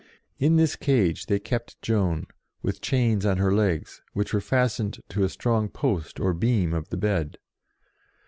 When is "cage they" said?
0.75-1.37